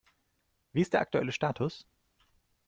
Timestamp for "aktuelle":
1.01-1.31